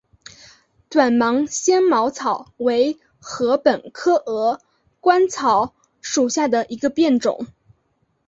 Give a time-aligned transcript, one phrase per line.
[0.89, 4.59] 短芒纤毛草为禾本科鹅
[4.99, 7.45] 观草属下的一个变种。